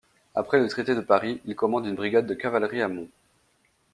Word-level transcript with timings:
Après 0.33 0.57
le 0.59 0.67
traité 0.67 0.95
de 0.95 1.01
Paris, 1.01 1.41
il 1.45 1.55
commande 1.55 1.85
une 1.85 1.93
brigade 1.93 2.25
de 2.25 2.33
cavalerie 2.33 2.81
à 2.81 2.87
Mons. 2.87 3.09